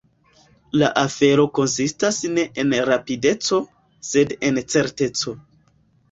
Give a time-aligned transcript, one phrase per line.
[0.81, 3.59] La afero konsistas ne en rapideco,
[4.09, 5.35] sed en certeco.